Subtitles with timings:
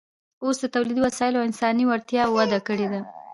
[0.43, 3.01] اوس د تولیدي وسایلو او انساني وړتیاوو وده کړې ده